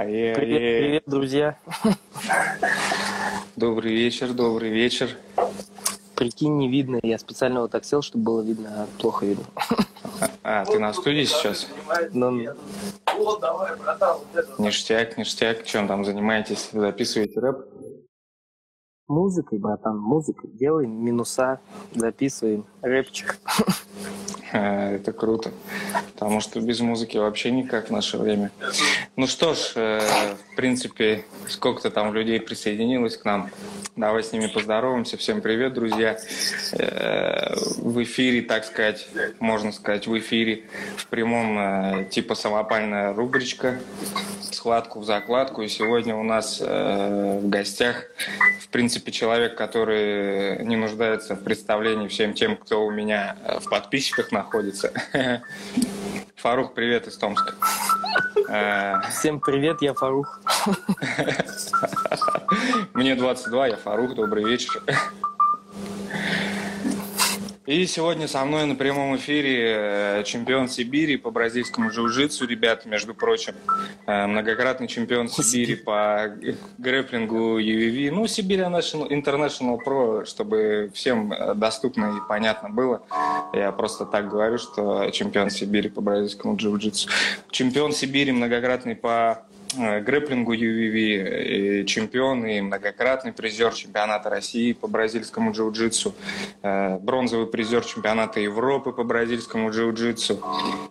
[0.00, 0.80] Ае, Привет, ае.
[0.80, 1.58] привет, друзья.
[3.56, 5.10] Добрый вечер, добрый вечер.
[6.14, 7.00] Прикинь, не видно.
[7.02, 9.44] Я специально вот так сел, чтобы было видно, а плохо видно.
[10.42, 11.68] А, ты на студии сейчас?
[12.14, 12.30] Но
[14.56, 15.64] Ништяк, ништяк.
[15.66, 16.70] Чем там занимаетесь?
[16.72, 17.58] Записываете рэп?
[19.10, 20.50] Музыкой, братан, музыкой.
[20.54, 21.60] Делаем минуса,
[21.94, 23.38] записываем рэпчик.
[24.52, 25.52] Это круто.
[26.14, 28.50] Потому что без музыки вообще никак в наше время.
[29.16, 30.00] Ну что ж, э,
[30.52, 33.50] в принципе, сколько-то там людей присоединилось к нам.
[33.96, 35.16] Давай с ними поздороваемся.
[35.16, 36.18] Всем привет, друзья.
[36.72, 40.64] Э, В эфире, так сказать, можно сказать, в эфире,
[40.96, 43.78] в прямом, э, типа самопальная рубричка
[44.42, 45.62] «Схватку в закладку».
[45.62, 48.04] И сегодня у нас в гостях,
[48.60, 53.70] в принципе, человек, который не нуждается в представлении всем тем, кто у меня э, в
[53.70, 54.92] подписчиках находится.
[56.36, 57.54] Фарух, привет из Томска.
[58.48, 60.40] Э, Всем привет, я Фарух.
[62.94, 64.82] Мне 22, я Фарух, добрый вечер.
[67.70, 73.14] И сегодня со мной на прямом эфире э, чемпион Сибири по бразильскому джиу-джитсу, ребята, между
[73.14, 73.54] прочим,
[74.08, 76.36] э, многократный чемпион Сибири по
[76.78, 83.02] грэплингу UVV, ну, Сибирь National, International Pro, чтобы всем э, доступно и понятно было.
[83.52, 87.08] Я просто так говорю, что чемпион Сибири по бразильскому джиу-джитсу.
[87.52, 89.44] Чемпион Сибири многократный по
[89.76, 96.14] грэплингу UVV, и чемпион и многократный призер чемпионата России по бразильскому джиу-джитсу,
[96.62, 100.42] э, бронзовый призер чемпионата Европы по бразильскому джиу-джитсу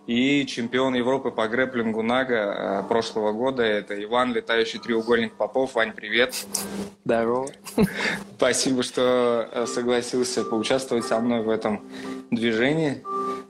[0.06, 3.62] и чемпион Европы по грэплингу Нага э, прошлого года.
[3.62, 5.74] Это Иван, летающий треугольник Попов.
[5.74, 6.34] Вань, привет.
[7.04, 7.48] Здорово.
[8.36, 11.82] Спасибо, что э, согласился поучаствовать со мной в этом
[12.30, 13.02] движении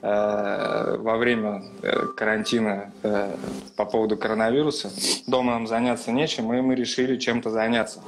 [0.03, 3.37] э, во время э, карантина э,
[3.77, 4.91] по поводу коронавируса.
[5.27, 8.01] Дома нам заняться нечем, и мы решили чем-то заняться.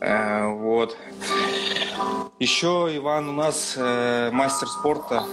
[0.00, 0.96] Э, Вот.
[2.38, 5.24] Еще Иван у нас э, мастер спорта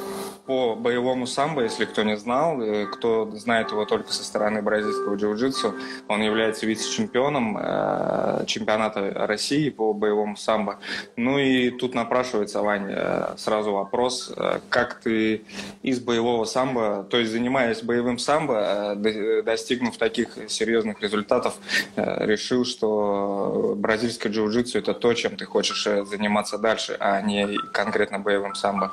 [0.50, 5.14] по боевому самбо, если кто не знал, э, кто знает его только со стороны бразильского
[5.14, 5.76] джиу-джитсу,
[6.08, 10.80] он является вице-чемпионом э, чемпионата России по боевому самбо.
[11.16, 14.34] Ну и тут напрашивается, Вань, э, сразу вопрос,
[14.70, 15.44] как ты
[15.84, 21.54] из боевого самбо, то есть занимаясь боевым самбо, до- достигнув таких серьезных результатов,
[21.96, 28.56] решил, что бразильское джиу-джитсу это то, чем ты хочешь заниматься дальше, а не конкретно боевым
[28.56, 28.92] самбо.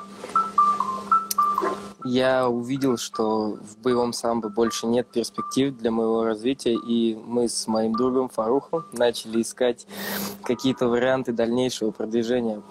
[2.03, 7.67] Я увидел, что в боевом самбо больше нет перспектив для моего развития, и мы с
[7.67, 9.87] моим другом Фарухом начали искать
[10.43, 12.61] какие-то варианты дальнейшего продвижения.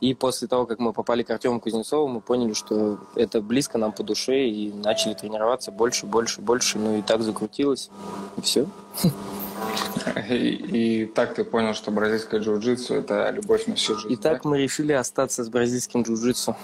[0.00, 3.92] И после того, как мы попали к Артему Кузнецову, мы поняли, что это близко нам
[3.92, 6.78] по душе, и начали тренироваться больше, больше, больше.
[6.78, 7.90] Ну и так закрутилось,
[8.36, 8.66] и все.
[10.28, 14.12] И, и так ты понял, что бразильское джиу-джитсу это любовь на всю жизнь.
[14.12, 16.54] И так мы решили остаться с бразильским джиу-джитсу.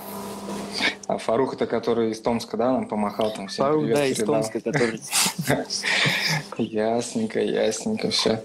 [1.07, 4.19] А Фарух это который из Томска, да, нам помахал там всем Фарух, да, из.
[4.19, 5.01] Томска, который...
[6.59, 8.43] Ясненько, ясненько, все.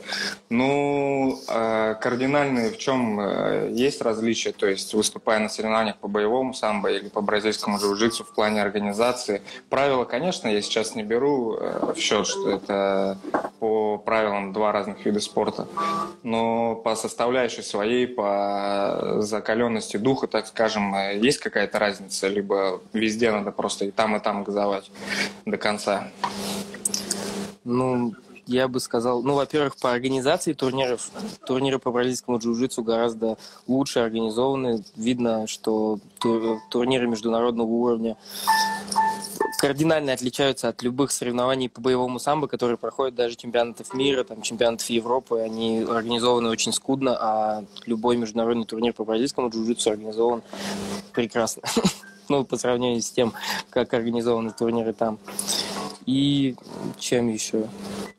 [0.50, 4.52] Ну, э, кардинальные в чем э, есть различия?
[4.52, 9.42] То есть, выступая на соревнованиях по боевому самбо или по бразильскому джиу-джитсу в плане организации,
[9.70, 13.18] правила, конечно, я сейчас не беру э, в счет, что это
[13.60, 15.68] по правилам два разных вида спорта,
[16.24, 23.32] но по составляющей своей, по закаленности духа, так скажем, э, есть какая-то разница, либо везде
[23.32, 24.92] надо просто и там, и там газовать
[25.46, 26.12] до конца.
[27.64, 28.14] Ну,
[28.48, 31.10] я бы сказал, ну, во-первых, по организации турниров,
[31.48, 33.38] турниры по бразильскому джиу-джитсу гораздо
[33.68, 34.84] лучше организованы.
[34.96, 38.18] Видно, что ту- турниры международного уровня
[39.58, 44.88] кардинально отличаются от любых соревнований по боевому самбо, которые проходят даже чемпионатов мира, там, чемпионатов
[44.92, 45.40] Европы.
[45.40, 50.44] Они организованы очень скудно, а любой международный турнир по бразильскому джиу-джитсу организован
[51.14, 51.64] прекрасно.
[52.30, 53.34] Ну, по сравнению с тем,
[53.70, 55.20] как организованы турниры там.
[56.06, 56.56] И
[57.00, 57.68] чем еще?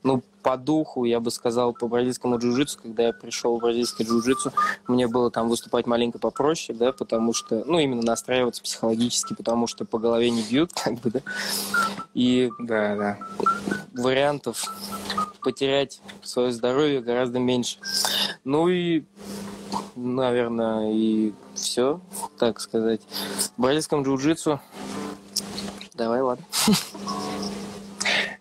[0.03, 4.53] Ну, по духу, я бы сказал, по бразильскому джиу-джитсу, когда я пришел в бразильское джиу-джитсу,
[4.87, 9.85] мне было там выступать маленько попроще, да, потому что, ну, именно настраиваться психологически, потому что
[9.85, 11.21] по голове не бьют, как бы, да.
[12.15, 13.19] И Да, да.
[13.93, 14.65] вариантов
[15.41, 17.79] потерять свое здоровье гораздо меньше.
[18.45, 19.05] Ну и,
[19.97, 22.01] наверное, и все,
[22.39, 23.01] так сказать.
[23.57, 24.61] В бразильском джиу-джитсу
[25.95, 26.45] Давай, ладно.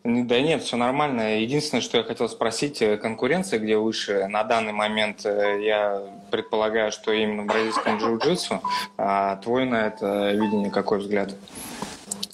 [0.06, 1.40] Да нет, все нормально.
[1.40, 4.28] Единственное, что я хотел спросить, э, конкуренция где выше?
[4.28, 6.00] На данный момент э, я
[6.30, 8.62] предполагаю, что именно в бразильском джиу-джитсу.
[8.98, 11.34] А твой на это видение какой взгляд?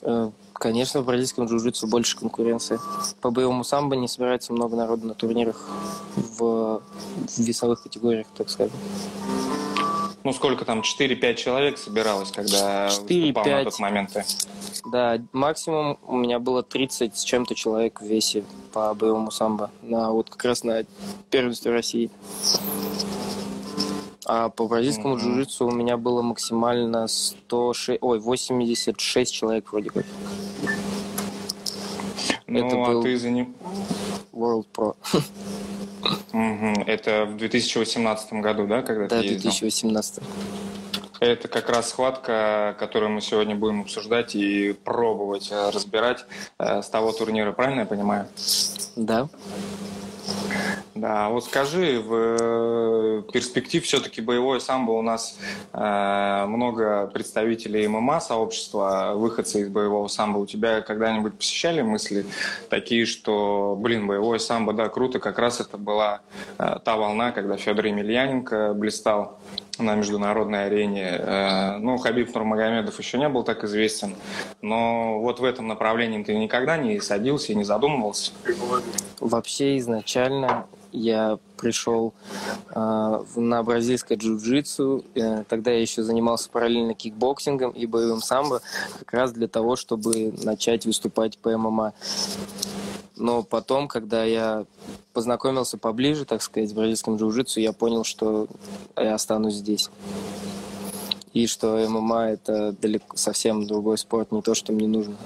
[0.01, 0.31] Э,
[0.62, 2.77] Конечно, в бразильском джиу-джитсу больше конкуренции.
[3.19, 5.67] По боевому самбо не собирается много народу на турнирах
[6.15, 6.83] в,
[7.38, 8.77] весовых категориях, так скажем.
[10.23, 13.53] Ну, сколько там, 4-5 человек собиралось, когда 4, выступал 5.
[13.53, 14.18] на тот момент?
[14.85, 19.71] Да, максимум у меня было 30 с чем-то человек в весе по боевому самбо.
[19.81, 20.83] На, вот как раз на
[21.29, 22.12] первенстве России.
[24.25, 25.19] А по бразильскому mm-hmm.
[25.19, 30.06] джиу-джитсу у меня было максимально 106, ой, 86 человек вроде как.
[32.45, 33.56] Ну, Это а был ты за ним...
[34.31, 34.95] World Pro.
[36.33, 36.83] Угу.
[36.88, 39.51] Это в 2018 году, да, когда да, ты ездил?
[39.51, 40.24] Да, 2018.
[41.19, 46.25] Это как раз схватка, которую мы сегодня будем обсуждать и пробовать э, разбирать
[46.57, 48.27] э, с того турнира, правильно я понимаю?
[48.95, 49.30] Да.
[50.94, 55.38] Да, вот скажи, в э, перспективе все-таки боевое самбо у нас
[55.74, 60.38] э, много представителей ММА сообщества, выходцы из боевого самбо.
[60.38, 62.25] У тебя когда-нибудь посещали мысли
[62.69, 66.22] такие, что, блин, боевое самбо, да, круто, как раз это была
[66.57, 69.39] э, та волна, когда Федор Емельяненко блистал
[69.77, 71.06] на международной арене.
[71.06, 74.15] Э, ну, Хабиб Нурмагомедов еще не был так известен,
[74.62, 78.31] но вот в этом направлении ты никогда не садился и не задумывался?
[79.19, 82.13] Вообще изначально я пришел
[82.73, 85.06] э, на бразильское джиу-джитсу.
[85.15, 88.62] Э, тогда я еще занимался параллельно кикбоксингом и боевым самбо,
[89.00, 91.94] как раз для того, чтобы начать выступать по ММА.
[93.21, 94.65] Но потом, когда я
[95.13, 98.47] познакомился поближе, так сказать, с бразильским джиу-джитсу, я понял, что
[98.97, 99.91] я останусь здесь.
[101.31, 105.18] И что ММА– это далеко, совсем другой спорт, не то, что мне нужно.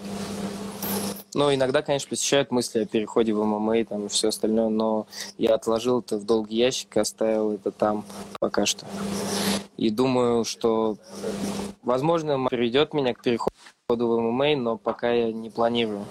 [1.33, 5.07] Но иногда, конечно, посещают мысли о переходе в ММА там, и все остальное, но
[5.37, 8.03] я отложил это в долгий ящик и оставил это там
[8.41, 8.85] пока что.
[9.77, 10.97] И думаю, что,
[11.81, 13.49] возможно, приведет меня к переходу
[13.87, 16.05] в ММА, но пока я не планирую.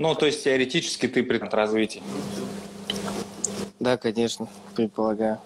[0.00, 2.02] Ну, то есть теоретически ты пред развитие.
[3.80, 5.38] Да, конечно, предполагаю.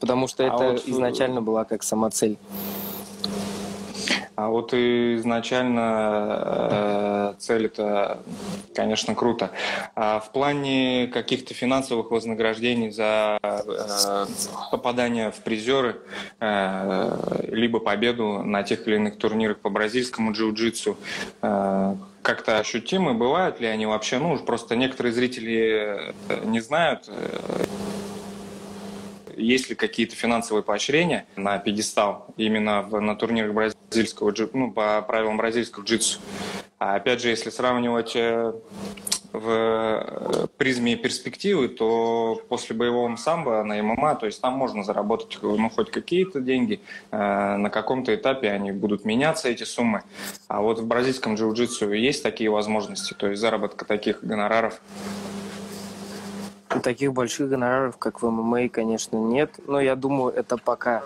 [0.00, 0.88] Потому что а это вот...
[0.88, 2.38] изначально была как сама цель.
[4.36, 8.22] А вот изначально э, цель это,
[8.74, 9.50] конечно, круто.
[9.94, 14.26] А в плане каких-то финансовых вознаграждений за э,
[14.70, 16.00] попадание в призеры,
[16.40, 20.96] э, либо победу на тех или иных турнирах по бразильскому джиу-джитсу,
[21.42, 23.14] э, как-то ощутимы?
[23.14, 24.18] Бывают ли они вообще?
[24.18, 27.64] Ну, просто некоторые зрители э, не знают, э,
[29.36, 35.36] есть ли какие-то финансовые поощрения на пьедестал именно в, на турнирах бразильского, ну, по правилам
[35.36, 36.20] бразильского джитсу.
[36.78, 38.52] А опять же, если сравнивать э,
[39.32, 45.38] в э, призме перспективы, то после боевого самбо на ММА, то есть там можно заработать
[45.42, 46.80] ну, хоть какие-то деньги,
[47.10, 50.02] э, на каком-то этапе они будут меняться, эти суммы.
[50.48, 54.80] А вот в бразильском джиу-джитсу есть такие возможности, то есть заработка таких гонораров?
[56.82, 59.54] Таких больших гонораров, как в ММА, конечно, нет.
[59.66, 61.02] Но я думаю, это пока.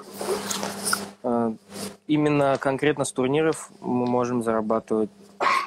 [1.22, 1.52] Э,
[2.06, 5.10] именно конкретно с турниров мы можем зарабатывать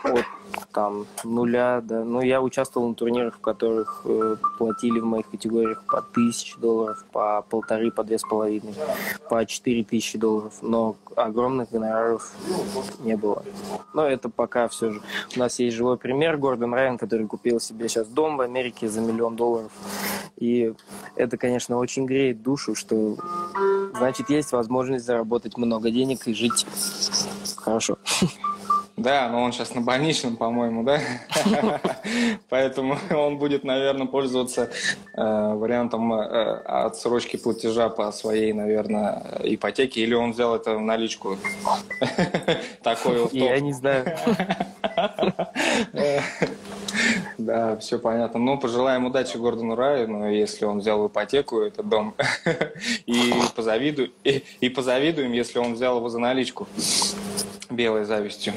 [0.03, 0.25] от
[0.71, 2.03] там нуля, да.
[2.03, 7.05] Ну, я участвовал на турнирах, в которых э, платили в моих категориях по тысяче долларов,
[7.11, 8.73] по полторы, по две с половиной,
[9.29, 12.33] по четыре тысячи долларов, но огромных гонораров
[12.99, 13.43] не было.
[13.93, 15.01] Но это пока все же.
[15.35, 19.01] У нас есть живой пример, Гордон Райан, который купил себе сейчас дом в Америке за
[19.01, 19.71] миллион долларов.
[20.37, 20.73] И
[21.15, 23.17] это, конечно, очень греет душу, что
[23.95, 26.65] значит есть возможность заработать много денег и жить
[27.55, 27.97] хорошо.
[28.97, 30.99] Да, но он сейчас на больничном, по-моему, да?
[32.49, 34.71] Поэтому он будет, наверное, пользоваться
[35.13, 40.01] э, вариантом э, отсрочки платежа по своей, наверное, ипотеке.
[40.01, 41.37] Или он взял это в наличку?
[42.83, 43.29] Такой.
[43.33, 44.17] Я не знаю.
[47.37, 48.39] Да, все понятно.
[48.39, 52.15] Ну, пожелаем удачи Гордону Райану, если он взял в ипотеку этот дом.
[53.05, 56.67] И позавидуем, и, и позавидуем, если он взял его за наличку
[57.69, 58.53] белой завистью.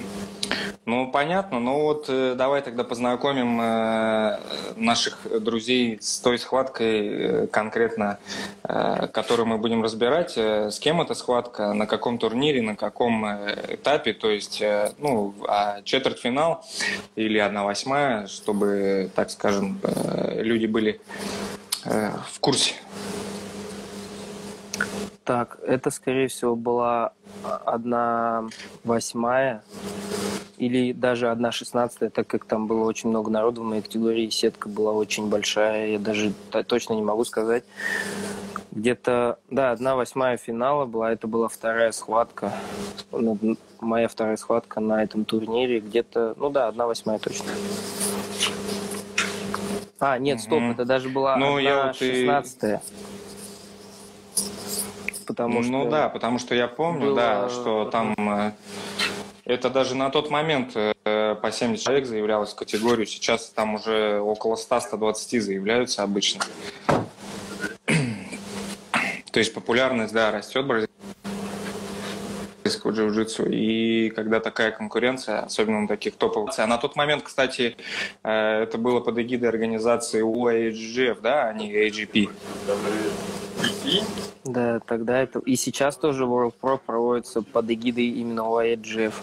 [0.86, 1.60] Ну, понятно.
[1.60, 4.40] Ну вот э, давай тогда познакомим э,
[4.76, 8.18] наших друзей с той схваткой э, конкретно,
[8.62, 10.36] которую мы будем разбирать.
[10.36, 14.62] С кем эта схватка, на каком турнире, на каком этапе, то есть,
[14.98, 16.64] ну, а четвертьфинал
[17.16, 19.80] или одна восьмая, чтобы, так скажем,
[20.36, 21.00] люди были
[21.84, 22.74] в курсе.
[25.24, 27.12] Так, это, скорее всего, была
[27.64, 28.46] одна
[28.84, 29.62] восьмая
[30.58, 34.68] или даже одна шестнадцатая, так как там было очень много народу в моей категории, сетка
[34.68, 36.32] была очень большая, я даже
[36.66, 37.64] точно не могу сказать.
[38.72, 42.52] Где-то, да, одна восьмая финала была, это была вторая схватка,
[43.10, 43.38] ну,
[43.80, 47.50] моя вторая схватка на этом турнире, где-то, ну да, одна восьмая точно.
[49.98, 52.76] А, нет, стоп, это даже была ну, я вот шестнадцатая.
[52.76, 52.80] И...
[55.30, 57.16] Потому ну что да, потому что я помню, было...
[57.16, 58.52] да, что там э,
[59.44, 64.18] это даже на тот момент э, по 70 человек заявлялось в категорию, сейчас там уже
[64.18, 66.40] около 100-120 заявляются обычно.
[69.30, 70.90] То есть популярность, да, растет бразильского
[72.90, 73.48] джиу-джитсу.
[73.48, 76.58] И когда такая конкуренция, особенно на таких топовых...
[76.58, 77.76] А на тот момент, кстати,
[78.24, 82.30] э, это было под эгидой организации UAHGF, да, а не AGP.
[84.44, 85.38] Да, тогда это...
[85.40, 89.14] И сейчас тоже World Pro проводится под эгидой именно UAHGF.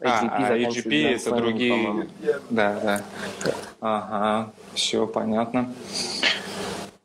[0.00, 2.08] А, а AGP это другие...
[2.50, 3.02] Да, да.
[3.80, 5.72] Ага, все понятно.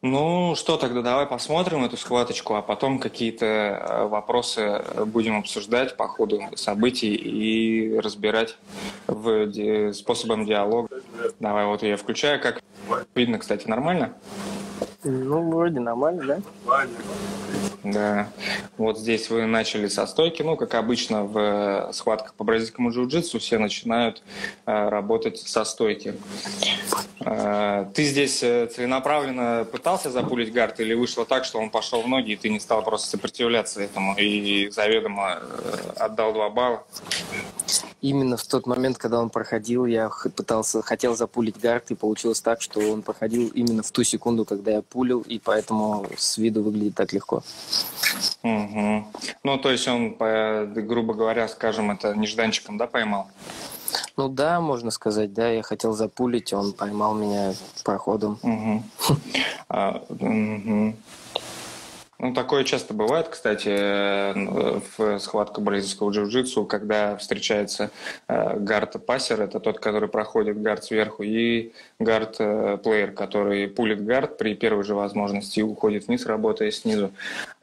[0.03, 6.07] Ну что, тогда давай посмотрим эту схваточку, а потом какие-то э, вопросы будем обсуждать по
[6.07, 8.57] ходу событий и разбирать
[9.07, 10.87] в ди- способом диалога.
[11.39, 12.61] Давай, вот я включаю, как
[13.15, 14.13] видно, кстати, нормально?
[15.03, 16.87] Ну, вроде нормально, да?
[17.83, 18.27] Да.
[18.77, 20.41] Вот здесь вы начали со стойки.
[20.41, 24.21] Ну, как обычно в э, схватках по бразильскому джиу-джитсу все начинают
[24.65, 26.15] э, работать со стойки.
[27.21, 32.07] Э, ты здесь э, целенаправленно пытался запулить гард или вышло так, что он пошел в
[32.07, 36.83] ноги, и ты не стал просто сопротивляться этому и заведомо э, отдал два балла?
[38.01, 42.61] Именно в тот момент, когда он проходил, я пытался, хотел запулить гард, и получилось так,
[42.61, 46.95] что он проходил именно в ту секунду, когда я пулил, и поэтому с виду выглядит
[46.95, 47.43] так легко.
[48.43, 49.05] Угу.
[49.43, 53.27] Ну, то есть он, грубо говоря, скажем, это нежданчиком, да, поймал?
[54.15, 55.49] Ну да, можно сказать, да.
[55.49, 58.39] Я хотел запулить, он поймал меня проходом.
[58.43, 58.83] Угу.
[62.19, 67.91] Ну, такое часто бывает, кстати, э, в схватках бразильского джиу-джитсу, когда встречается
[68.27, 74.83] э, гард-пассер, это тот, который проходит гард сверху, и гард-плеер, который пулит гард при первой
[74.83, 77.11] же возможности и уходит вниз, работая снизу.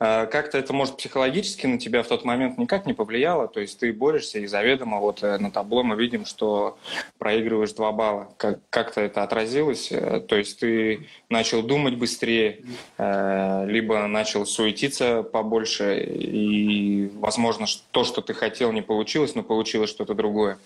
[0.01, 3.79] А как-то это, может, психологически на тебя в тот момент никак не повлияло, то есть
[3.79, 6.77] ты борешься и заведомо вот э, на табло мы видим, что
[7.19, 8.29] проигрываешь два балла.
[8.37, 12.61] Как- как-то это отразилось, то есть ты начал думать быстрее,
[12.99, 20.15] либо начал суетиться побольше, и, возможно, то, что ты хотел, не получилось, но получилось что-то
[20.15, 20.59] другое?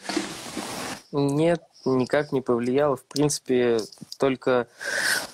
[1.10, 2.96] Нет, никак не повлияло.
[2.96, 3.78] В принципе,
[4.18, 4.68] только,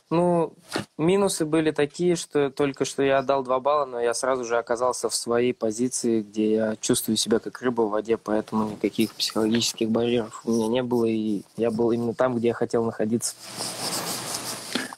[0.09, 0.53] ну,
[0.97, 5.09] минусы были такие, что только что я отдал два балла, но я сразу же оказался
[5.09, 10.43] в своей позиции, где я чувствую себя как рыба в воде, поэтому никаких психологических барьеров
[10.45, 13.35] у меня не было, и я был именно там, где я хотел находиться.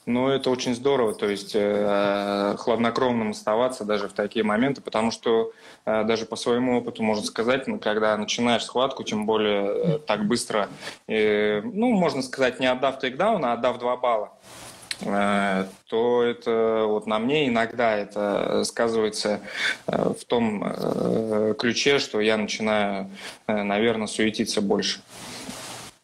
[0.07, 5.51] Ну, это очень здорово, то есть э, хладнокровным оставаться даже в такие моменты, потому что
[5.85, 10.29] э, даже по своему опыту можно сказать, ну, когда начинаешь схватку, тем более э, так
[10.29, 10.69] быстро,
[11.09, 14.31] э, ну, можно сказать, не отдав тейкдаун, а отдав два балла,
[15.01, 19.41] э, то это вот на мне иногда это сказывается
[19.89, 23.11] э, в том э, ключе, что я начинаю,
[23.49, 25.01] наверное, суетиться больше.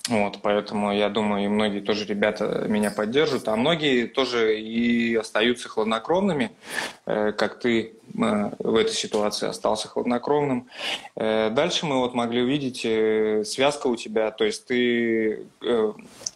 [0.09, 5.69] Вот, поэтому я думаю, и многие тоже ребята меня поддержат, а многие тоже и остаются
[5.69, 6.51] хладнокровными,
[7.07, 10.67] э, как ты э, в этой ситуации остался хладнокровным.
[11.15, 12.81] Э, дальше мы вот могли увидеть
[13.47, 15.47] связка у тебя, то есть ты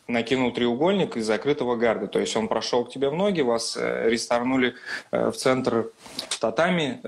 [0.07, 4.77] накинул треугольник из закрытого гарда, то есть он прошел к тебе в ноги, вас рестарнули
[5.11, 5.91] в центр
[6.41, 7.01] татами,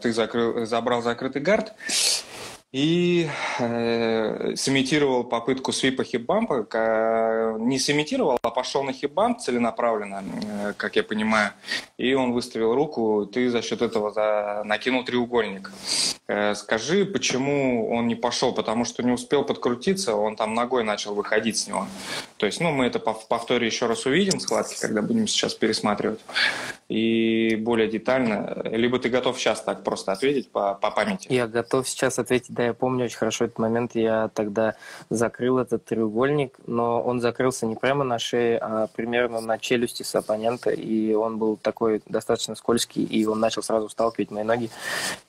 [0.00, 1.74] ты закрыл, забрал закрытый гард,
[2.72, 6.66] и э, сымитировал попытку свипа хипбампа.
[7.58, 11.52] Не сымитировал, а пошел на хипбамп целенаправленно, э, как я понимаю.
[11.96, 14.62] И он выставил руку, ты за счет этого за...
[14.64, 15.70] накинул треугольник.
[16.28, 18.52] Э, скажи, почему он не пошел?
[18.52, 21.86] Потому что не успел подкрутиться, он там ногой начал выходить с него.
[22.36, 26.20] То есть, ну, мы это в повторе еще раз увидим, схватки, когда будем сейчас пересматривать.
[26.88, 28.62] И более детально.
[28.64, 31.26] Либо ты готов сейчас так просто ответить по, по памяти?
[31.30, 33.94] Я готов сейчас ответить, да, я помню очень хорошо этот момент.
[33.94, 34.76] Я тогда
[35.10, 40.14] закрыл этот треугольник, но он закрылся не прямо на шее, а примерно на челюсти с
[40.14, 44.70] оппонента, и он был такой достаточно скользкий, и он начал сразу сталкивать мои ноги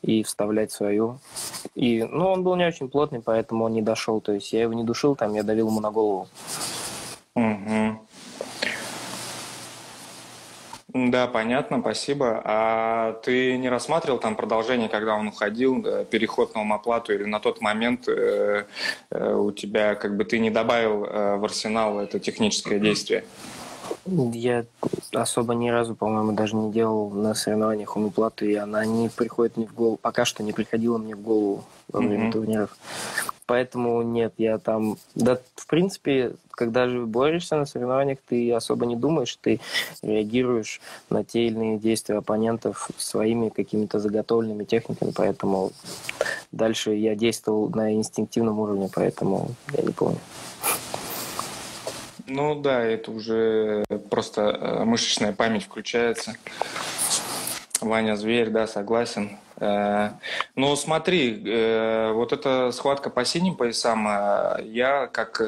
[0.03, 1.19] и вставлять свою.
[1.73, 4.21] И, ну, он был не очень плотный, поэтому он не дошел.
[4.21, 6.27] То есть я его не душил, там я давил ему на голову.
[7.35, 7.99] Угу.
[10.93, 12.41] Да, понятно, спасибо.
[12.45, 17.59] А ты не рассматривал там продолжение, когда он уходил, переход на умоплату, или на тот
[17.59, 18.65] момент э,
[19.11, 23.25] э, у тебя как бы ты не добавил э, в арсенал это техническое действие?
[24.05, 24.65] Я
[25.13, 29.67] особо ни разу, по-моему, даже не делал на соревнованиях уноплату, и она не приходит мне
[29.67, 32.31] в голову, пока что не приходила мне в голову во время mm-hmm.
[32.31, 32.77] турниров.
[33.47, 34.97] Поэтому нет, я там...
[35.15, 39.61] Да, в принципе, когда же борешься на соревнованиях, ты особо не думаешь, ты
[40.01, 45.71] реагируешь на те или иные действия оппонентов своими какими-то заготовленными техниками, поэтому
[46.51, 50.19] дальше я действовал на инстинктивном уровне, поэтому я не помню.
[52.27, 56.35] Ну да, это уже просто э, мышечная память включается.
[57.79, 59.37] Ваня Зверь, да, согласен.
[59.59, 60.11] Э,
[60.55, 65.41] ну, смотри, э, вот эта схватка по синим поясам, э, я как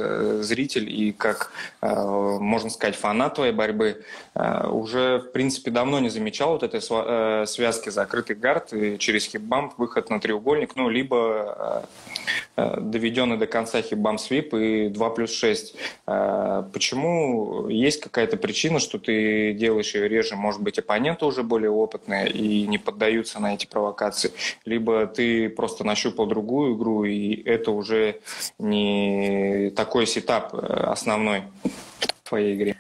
[0.44, 1.52] зритель и как,
[1.82, 4.04] можно сказать, фанат твоей борьбы
[4.36, 6.82] уже, в принципе, давно не замечал вот этой
[7.48, 11.84] связки закрытый гард через хипбамп, выход на треугольник, ну, либо
[12.56, 15.76] доведенный до конца хипбам свип и 2 плюс 6.
[16.06, 17.68] Почему?
[17.68, 20.36] Есть какая-то причина, что ты делаешь ее реже?
[20.36, 23.99] Может быть, оппоненты уже более опытные и не поддаются на эти провокации?
[24.00, 24.32] Провокации,
[24.66, 28.20] либо ты просто нащупал другую игру, и это уже
[28.58, 32.76] не такой сетап э, основной в твоей игре.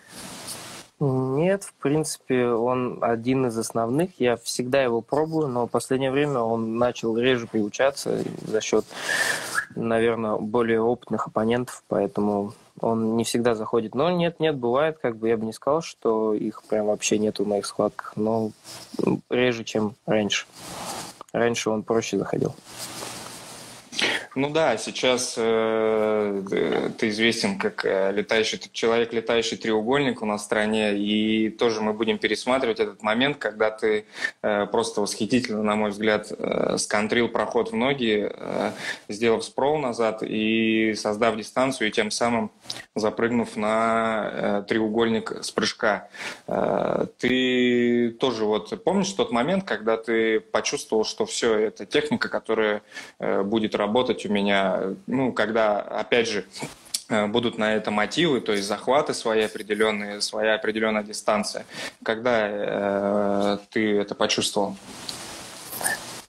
[1.02, 4.10] Нет, в принципе, он один из основных.
[4.20, 8.86] Я всегда его пробую, но в последнее время он начал реже приучаться за счет,
[9.76, 13.96] наверное, более опытных оппонентов, поэтому он не всегда заходит.
[13.96, 17.44] Но нет, нет, бывает, как бы я бы не сказал, что их прям вообще нету
[17.44, 18.52] в моих схватках, но
[19.30, 20.46] реже, чем раньше.
[21.34, 22.56] Раньше он проще заходил.
[24.40, 30.46] Ну да, сейчас э, ты известен как э, летающий человек, летающий треугольник у нас в
[30.46, 34.06] стране, и тоже мы будем пересматривать этот момент, когда ты
[34.42, 38.72] э, просто восхитительно, на мой взгляд, э, сконтрил проход в ноги, э,
[39.10, 42.50] сделав спрол назад и создав дистанцию, и тем самым
[42.96, 46.08] запрыгнув на э, треугольник с прыжка.
[46.48, 52.84] Э, ты тоже вот помнишь тот момент, когда ты почувствовал, что все, это техника, которая
[53.20, 56.46] э, будет работать у меня, ну, когда, опять же,
[57.10, 61.66] э, будут на это мотивы, то есть захваты свои определенные, своя определенная дистанция.
[62.04, 64.76] Когда э, ты это почувствовал?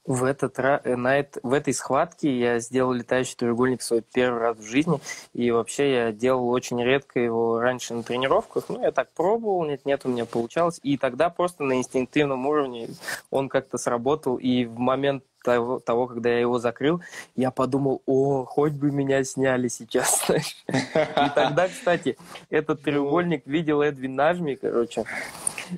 [0.06, 4.56] В, этот, э, на это, в этой схватке я сделал летающий треугольник свой первый раз
[4.56, 4.98] в жизни.
[5.34, 8.64] И вообще я делал очень редко его раньше на тренировках.
[8.70, 10.80] Ну, я так пробовал, нет-нет, у меня получалось.
[10.82, 12.88] И тогда просто на инстинктивном уровне
[13.30, 14.36] он как-то сработал.
[14.36, 17.00] И в момент того, того, когда я его закрыл,
[17.36, 22.16] я подумал, о, хоть бы меня сняли сейчас, И тогда, кстати,
[22.50, 25.04] этот треугольник видел Эдвин Нажми, короче.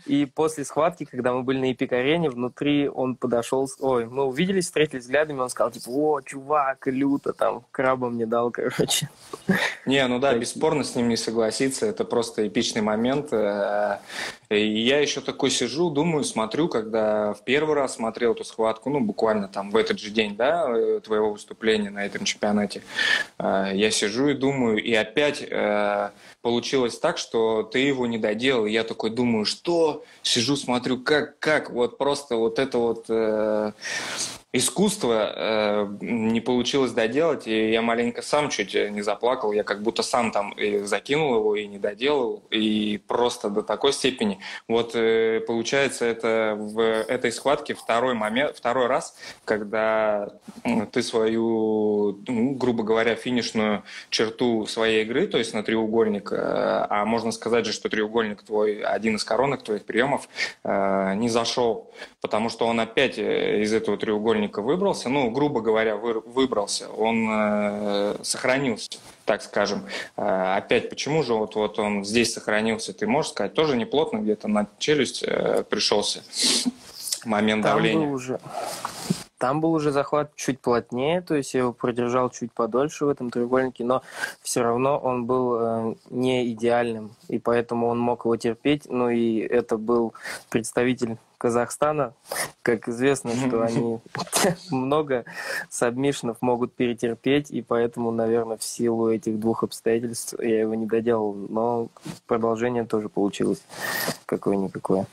[0.07, 5.05] И после схватки, когда мы были на Эпик-арене, внутри он подошел, ой, мы увиделись, встретились
[5.05, 9.09] взглядами, он сказал, типа, о, чувак, люто, там, краба мне дал, короче.
[9.87, 13.33] Не, ну да, бесспорно с ним не согласиться, это просто эпичный момент.
[14.53, 18.91] Э, и я еще такой сижу, думаю, смотрю, когда в первый раз смотрел эту схватку,
[18.91, 22.83] ну, буквально там в этот же день, да, э, твоего выступления на этом чемпионате,
[23.39, 25.49] э, я сижу и думаю, и опять
[26.43, 28.67] получилось так, что ты его не доделал.
[28.67, 30.05] Я такой думаю, что?
[30.23, 33.07] Сижу, смотрю, как, как, вот просто вот это вот...
[34.55, 39.53] Искусство э, не получилось доделать, и я маленько сам чуть не заплакал.
[39.53, 43.95] Я как будто сам там и закинул его, и не доделал, и просто до такой
[43.95, 44.41] степени.
[44.69, 50.29] Вот э, получается это в этой схватке второй момент, второй раз, когда
[50.93, 57.07] ты свою, ну, грубо говоря, финишную черту своей игры, то есть на треугольник, э, а
[57.07, 60.29] можно сказать же, что треугольник твой, один из коронок твоих приемов,
[60.63, 65.61] э, не зашел, потому что он опять э, из этого треугольника треугольника выбрался, ну, грубо
[65.61, 68.91] говоря, вы, выбрался, он э, сохранился,
[69.25, 69.87] так скажем.
[70.17, 74.49] Э, опять, почему же вот, вот он здесь сохранился, ты можешь сказать, тоже неплотно где-то
[74.49, 76.23] на челюсть э, пришелся
[77.25, 78.07] момент Там давления.
[78.07, 78.41] Был уже...
[79.43, 83.29] Там был уже захват чуть плотнее, то есть я его продержал чуть подольше в этом
[83.29, 84.03] треугольнике, но
[84.41, 88.85] все равно он был э, не идеальным, и поэтому он мог его терпеть.
[88.89, 90.15] Ну и это был
[90.49, 92.15] представитель Казахстана.
[92.63, 93.99] Как известно, что они
[94.71, 95.25] много
[95.69, 101.35] сабмишнов могут перетерпеть, и поэтому, наверное, в силу этих двух обстоятельств я его не доделал.
[101.35, 101.89] Но
[102.29, 103.65] продолжение тоже получилось
[104.25, 105.07] какое-никакое.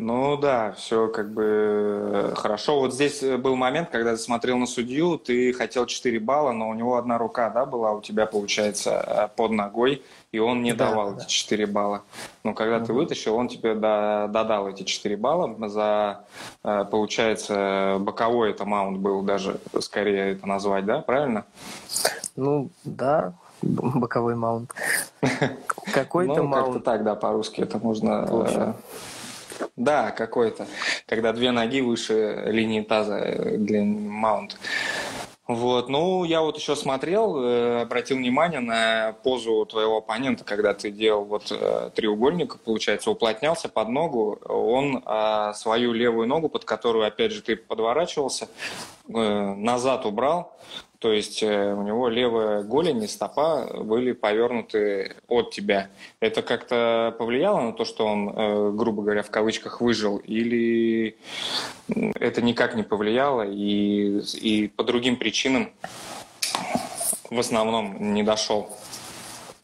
[0.00, 2.78] Ну да, все как бы э, хорошо.
[2.78, 6.68] Вот здесь э, был момент, когда ты смотрел на судью, ты хотел 4 балла, но
[6.68, 10.72] у него одна рука, да, была у тебя, получается, э, под ногой, и он не
[10.72, 11.24] да, давал да.
[11.24, 12.02] эти 4 балла.
[12.44, 12.86] Но когда угу.
[12.86, 16.24] ты вытащил, он тебе додал эти 4 балла за,
[16.62, 21.44] получается, боковой это маунт был даже, скорее это назвать, да, правильно?
[22.36, 23.32] Ну, да,
[23.62, 24.72] боковой маунт.
[25.92, 28.76] Какой-то ну, как-то так, да, по-русски это можно...
[29.76, 30.66] Да, какой-то.
[31.06, 34.56] Когда две ноги выше линии таза для маунт.
[35.48, 40.90] Вот, ну, я вот еще смотрел, э, обратил внимание на позу твоего оппонента, когда ты
[40.90, 47.06] делал вот э, треугольник, получается, уплотнялся под ногу, он э, свою левую ногу, под которую,
[47.06, 48.46] опять же, ты подворачивался,
[49.08, 50.54] э, назад убрал,
[50.98, 55.90] то есть э, у него левая голень и стопа были повернуты от тебя.
[56.18, 60.16] Это как-то повлияло на то, что он, э, грубо говоря, в кавычках выжил?
[60.18, 61.16] Или
[61.88, 65.70] это никак не повлияло и, и по другим причинам
[67.30, 68.68] в основном не дошел?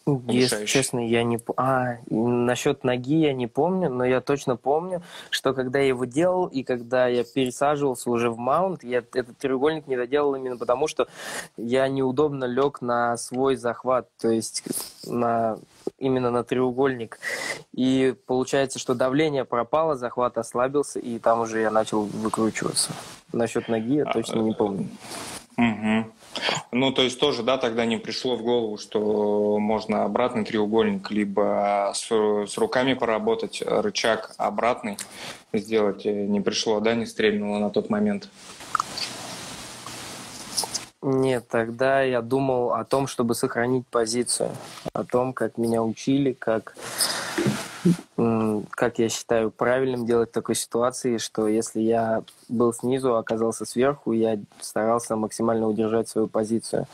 [0.07, 1.39] Если честно, я не...
[1.57, 6.47] А, насчет ноги я не помню, но я точно помню, что когда я его делал
[6.47, 11.09] и когда я пересаживался уже в маунт, я этот треугольник не доделал именно потому, что
[11.57, 14.63] я неудобно лег на свой захват, то есть
[15.07, 15.59] на
[15.99, 17.19] именно на треугольник.
[17.73, 22.93] И получается, что давление пропало, захват ослабился, и там уже я начал выкручиваться.
[23.33, 24.87] Насчет ноги я точно не помню.
[25.57, 26.13] Угу.
[26.73, 31.93] Ну, то есть тоже, да, тогда не пришло в голову, что можно обратный треугольник, либо
[31.95, 34.97] с, с руками поработать, рычаг обратный
[35.53, 38.29] сделать не пришло, да, не стрельнуло на тот момент?
[41.07, 44.51] Нет, тогда я думал о том, чтобы сохранить позицию,
[44.95, 46.75] о том, как меня учили, как
[48.17, 53.65] как я считаю правильным делать в такой ситуации, что если я был снизу, а оказался
[53.65, 56.87] сверху, я старался максимально удержать свою позицию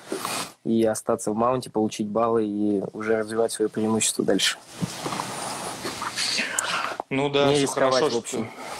[0.64, 4.58] и остаться в маунте, получить баллы и уже развивать свое преимущество дальше.
[7.08, 8.44] Ну да, Не хорошо, в общем.
[8.44, 8.70] Что...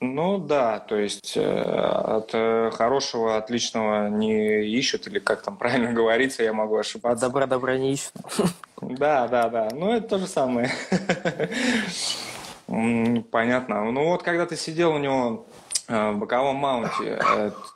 [0.00, 5.92] Ну да, то есть э, от э, хорошего, отличного не ищут, или как там правильно
[5.94, 7.26] говорится, я могу ошибаться.
[7.26, 8.12] Добра добра не ищут.
[8.82, 9.68] Да, да, да.
[9.72, 10.70] Ну это то же самое.
[13.30, 13.90] Понятно.
[13.90, 15.46] Ну вот когда ты сидел у него
[15.88, 17.18] э, в боковом маунте,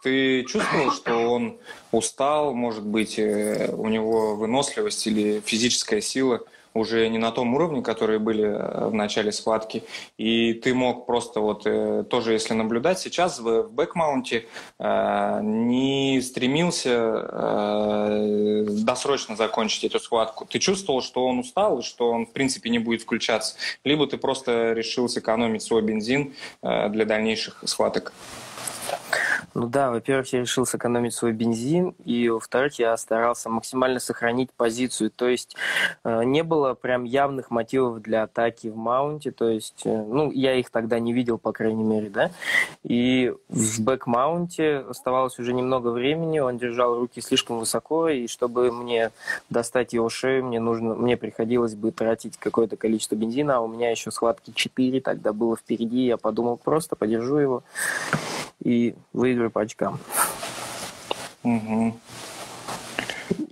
[0.02, 1.59] ты чувствовал, что он
[1.92, 6.40] устал, может быть, у него выносливость или физическая сила–
[6.74, 9.83] уже не на том уровне, которые были э, в начале схватки.
[10.16, 14.46] И ты мог просто вот э, тоже, если наблюдать сейчас в, бэкмаунте,
[14.78, 16.88] э, не стремился
[18.85, 20.46] досрочно закончить эту схватку.
[20.46, 23.57] Ты чувствовал, что он устал, что он, в принципе, не будет включаться.
[23.85, 28.12] Либо ты просто решил сэкономить свой бензин для дальнейших схваток.
[29.55, 35.11] Ну да, во-первых, я решил сэкономить свой бензин, и во-вторых, я старался максимально сохранить позицию.
[35.11, 35.57] То есть
[36.05, 40.55] э, не было прям явных мотивов для атаки в маунте, то есть, э, ну, я
[40.55, 42.31] их тогда не видел, по крайней мере, да.
[42.83, 49.11] И в бэк-маунте оставалось уже немного времени, он держал руки слишком высоко, и чтобы мне
[49.51, 53.90] достать его шею, мне нужно, мне приходилось бы тратить какое-то количество бензина, а у меня
[53.90, 57.62] еще схватки 4 тогда было впереди, я подумал, просто подержу его.
[58.62, 58.96] И
[59.28, 59.98] выиграю по очкам.
[61.42, 61.98] Угу.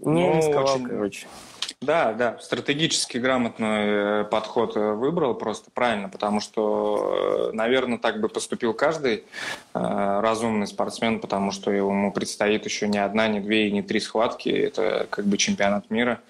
[0.03, 0.87] Не ну, рисковал, очень...
[0.89, 1.27] короче.
[1.83, 8.19] Да, да, стратегически грамотный э, подход э, выбрал просто правильно, потому что, э, наверное, так
[8.19, 9.25] бы поступил каждый
[9.75, 14.49] разумный спортсмен, потому что ему предстоит еще не одна, не две и не три схватки,
[14.49, 16.21] это как бы чемпионат мира.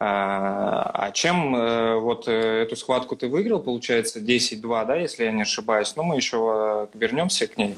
[0.00, 5.94] А, а чем вот эту схватку ты выиграл, получается 10-2, да, если я не ошибаюсь,
[5.96, 7.76] но ну, мы еще вернемся к ней,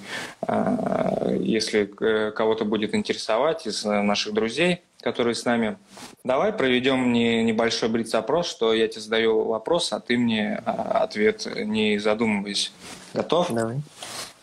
[1.40, 1.86] если
[2.30, 5.78] кого-то будет интересовать из наших друзей которые с нами.
[6.24, 11.46] Давай проведем не небольшой блиц-опрос, что я тебе задаю вопрос, а ты мне а, ответ,
[11.56, 12.72] не задумываясь.
[13.14, 13.50] Готов?
[13.50, 13.80] Давай.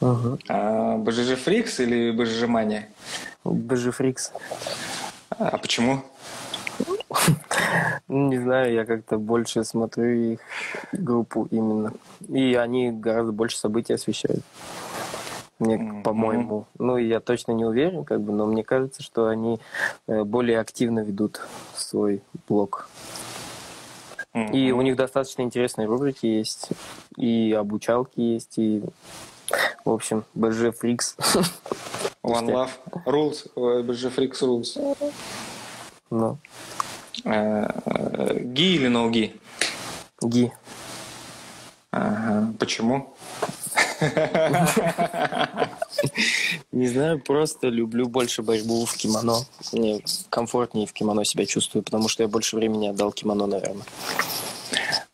[0.01, 0.39] Угу.
[0.49, 2.89] А, BJJ Freaks или BJJ Mania?
[3.43, 4.31] BJJ Freaks.
[5.29, 6.03] А почему?
[8.07, 10.39] Ну, не знаю, я как-то больше смотрю их
[10.91, 11.93] группу именно.
[12.27, 14.43] И они гораздо больше событий освещают
[15.59, 16.03] мне, mm-hmm.
[16.03, 16.67] по-моему.
[16.77, 19.59] Ну, я точно не уверен, как бы, но мне кажется, что они
[20.07, 21.41] э, более активно ведут
[21.75, 22.89] свой блог.
[24.33, 24.51] Mm-hmm.
[24.51, 26.69] И у них достаточно интересные рубрики есть,
[27.15, 28.83] и обучалки есть, и,
[29.83, 31.15] в общем, BG Freaks.
[32.23, 32.69] One Love
[33.05, 35.13] Rules, BG Freaks Rules.
[36.09, 36.37] Ну.
[37.25, 39.33] Э, ги или no ги?
[40.21, 40.51] Ги.
[41.91, 42.53] Ага.
[42.59, 43.15] Почему?
[46.71, 49.37] Не знаю, просто люблю больше борьбу в кимоно.
[49.71, 53.85] Мне комфортнее в кимоно себя чувствую, потому что я больше времени отдал кимоно, наверное.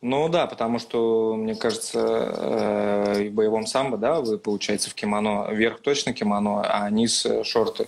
[0.01, 5.47] Ну да, потому что, мне кажется, э, в боевом самбо, да, вы, получается, в кимоно,
[5.51, 7.87] верх точно кимоно, а низ э, шорты.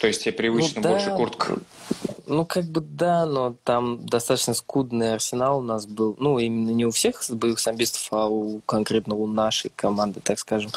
[0.00, 0.90] То есть тебе привычно ну, да.
[0.90, 1.58] больше куртка.
[2.26, 6.14] Ну, как бы да, но там достаточно скудный арсенал у нас был.
[6.18, 10.70] Ну, именно не у всех боевых самбистов, а у конкретно у нашей команды, так скажем.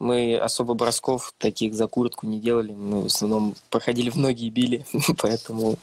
[0.00, 2.72] Мы особо бросков таких за куртку не делали.
[2.72, 4.84] Мы в основном проходили в ноги и били,
[5.18, 5.76] поэтому,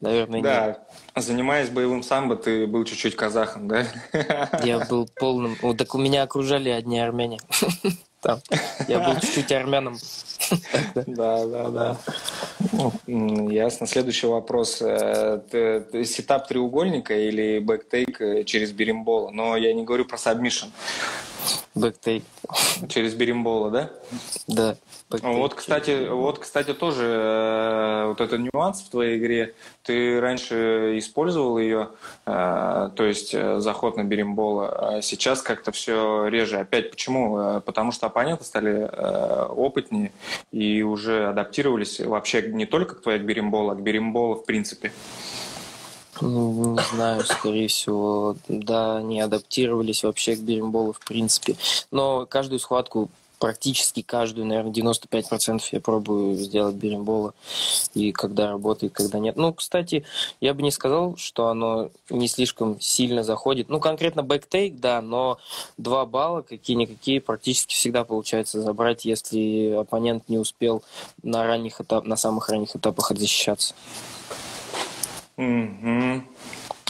[0.00, 0.78] наверное, Да, нет.
[1.16, 3.86] занимаясь боевым самбо, ты был чуть-чуть казахом, да?
[4.64, 5.56] Я был полным...
[5.60, 7.38] Вот так у меня окружали одни армяне.
[8.20, 8.40] Там.
[8.86, 9.96] Я был чуть-чуть армяном.
[11.06, 11.96] Да, да, да.
[13.06, 13.86] Ясно.
[13.86, 14.78] Следующий вопрос.
[14.82, 15.40] Э,
[16.04, 19.30] setup треугольника или back take э, через беримбола?
[19.30, 20.66] Но я не говорю про submission.
[21.74, 22.24] Back take.
[22.88, 23.90] Через беримбола, да?
[24.46, 24.76] Да.
[25.10, 29.54] Вот, кстати, вот, кстати, тоже э, вот этот нюанс в твоей игре.
[29.82, 31.88] Ты раньше использовал ее,
[32.26, 36.58] э, то есть э, заход на беримбола, а сейчас как-то все реже.
[36.58, 37.60] Опять почему?
[37.62, 40.12] Потому что оппоненты стали э, опытнее
[40.52, 44.92] и уже адаптировались вообще не только к твоей беримболу, а к беримболу в принципе.
[46.20, 51.56] Ну, не знаю, скорее всего, да, не адаптировались вообще к беримболу в принципе.
[51.90, 53.08] Но каждую схватку
[53.40, 57.34] практически каждую, наверное, 95% я пробую сделать берембола.
[57.94, 59.36] И когда работает, когда нет.
[59.36, 60.04] Ну, кстати,
[60.40, 63.70] я бы не сказал, что оно не слишком сильно заходит.
[63.70, 65.38] Ну, конкретно бэктейк, да, но
[65.78, 70.84] 2 балла какие-никакие практически всегда получается забрать, если оппонент не успел
[71.22, 73.74] на ранних этап, на самых ранних этапах отзащищаться.
[75.38, 76.22] Mm-hmm.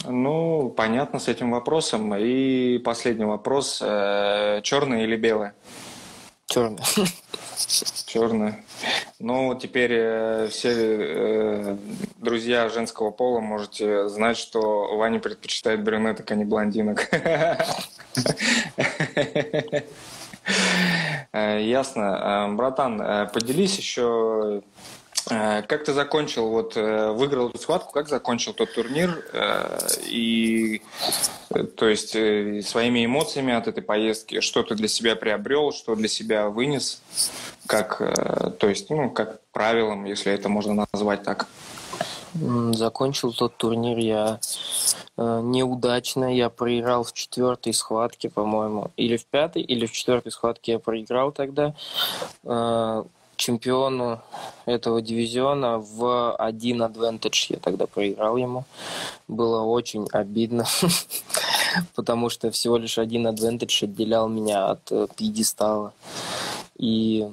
[0.09, 2.13] Ну, понятно с этим вопросом.
[2.15, 3.81] И последний вопрос.
[3.81, 5.53] Э, черное или белое?
[6.51, 6.83] Черная.
[8.05, 8.65] Черная.
[9.19, 11.77] Ну, теперь э, все э,
[12.17, 17.09] друзья женского пола можете знать, что Ваня предпочитает брюнеток, а не блондинок.
[21.33, 22.47] Э, ясно.
[22.49, 24.63] Э, братан, э, поделись еще
[25.27, 30.81] как ты закончил, вот э, выиграл эту схватку, как закончил тот турнир э, и,
[31.77, 32.11] то есть,
[32.67, 37.01] своими эмоциями от этой поездки, что ты для себя приобрел, что для себя вынес,
[37.67, 37.97] как,
[38.57, 41.47] то есть, ну, как правилам, если это можно назвать так.
[42.33, 44.39] Закончил тот турнир я
[45.17, 46.33] неудачно.
[46.33, 48.91] Я проиграл в четвертой схватке, по-моему.
[48.95, 51.75] Или в пятой, или в четвертой схватке я проиграл тогда
[53.41, 54.21] чемпиону
[54.65, 57.47] этого дивизиона в один адвентедж.
[57.49, 58.65] Я тогда проиграл ему.
[59.27, 60.67] Было очень обидно,
[61.95, 65.93] потому что всего лишь один адвентедж отделял меня от э, пьедестала.
[66.77, 67.27] И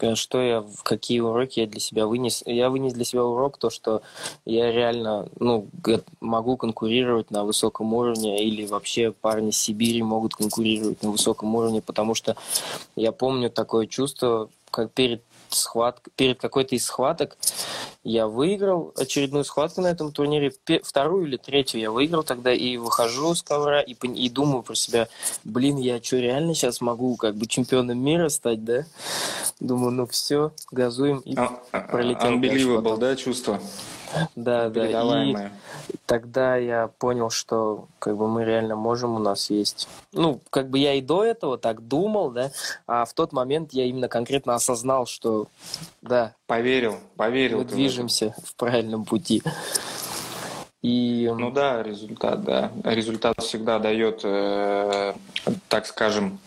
[0.00, 2.42] э, что я, какие уроки я для себя вынес?
[2.46, 4.00] Я вынес для себя урок, то, что
[4.46, 5.68] я реально ну,
[6.20, 12.14] могу конкурировать на высоком уровне, или вообще парни Сибири могут конкурировать на высоком уровне, потому
[12.14, 12.36] что
[12.96, 14.48] я помню такое чувство,
[14.94, 16.00] перед схват...
[16.16, 17.36] перед какой-то из схваток
[18.02, 23.34] я выиграл очередную схватку на этом турнире, вторую или третью я выиграл тогда и выхожу
[23.34, 25.08] с ковра и, и думаю про себя,
[25.42, 28.84] блин, я что, реально сейчас могу как бы чемпионом мира стать, да?
[29.60, 32.32] Думаю, ну все, газуем и а, а пролетел.
[32.32, 33.60] Unbelievable, да, чувство?
[34.36, 35.50] Да, да.
[35.88, 39.88] И тогда я понял, что как бы мы реально можем, у нас есть...
[40.12, 42.50] Ну, как бы я и до этого так думал, да,
[42.86, 45.48] а в тот момент я именно конкретно осознал, что,
[46.02, 46.34] да...
[46.46, 47.58] Поверил, поверил.
[47.58, 49.42] Мы движемся в правильном пути.
[50.82, 51.32] И...
[51.34, 52.70] Ну да, результат, да.
[52.84, 55.14] Результат всегда дает, э,
[55.68, 56.38] так скажем,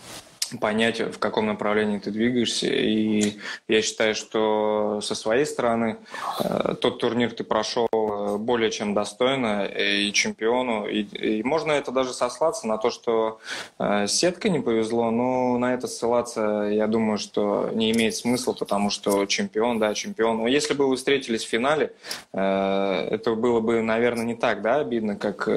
[0.60, 2.68] понять, в каком направлении ты двигаешься.
[2.68, 5.98] И я считаю, что со своей стороны
[6.40, 7.88] э, тот турнир ты прошел
[8.38, 10.88] более чем достойно и чемпиону.
[10.88, 13.40] И, и можно это даже сослаться на то, что
[13.80, 18.90] э, сетка не повезло, но на это ссылаться, я думаю, что не имеет смысла, потому
[18.90, 20.38] что чемпион, да, чемпион.
[20.38, 21.94] Но если бы вы встретились в финале,
[22.32, 25.48] это было бы, наверное, не так, да, обидно, как